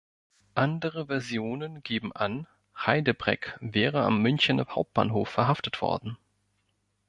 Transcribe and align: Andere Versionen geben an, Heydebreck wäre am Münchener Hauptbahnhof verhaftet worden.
Andere 0.55 1.05
Versionen 1.05 1.83
geben 1.83 2.11
an, 2.11 2.47
Heydebreck 2.75 3.55
wäre 3.61 4.01
am 4.01 4.19
Münchener 4.23 4.65
Hauptbahnhof 4.67 5.29
verhaftet 5.29 5.79
worden. 5.83 6.17